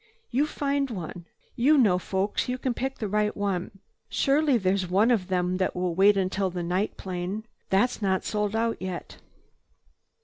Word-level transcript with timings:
You 0.31 0.47
find 0.47 0.89
one. 0.89 1.27
You 1.55 1.77
know 1.77 1.99
folks; 1.99 2.49
you 2.49 2.57
can 2.57 2.73
pick 2.73 2.97
the 2.97 3.07
right 3.07 3.37
one. 3.37 3.69
Surely 4.09 4.57
there's 4.57 4.89
one 4.89 5.11
of 5.11 5.27
them 5.27 5.57
that 5.57 5.75
will 5.75 5.93
wait 5.93 6.17
until 6.17 6.49
the 6.49 6.63
night 6.63 6.97
plane. 6.97 7.45
That's 7.69 8.01
not 8.01 8.25
sold 8.25 8.55
out 8.55 8.81
yet. 8.81 9.17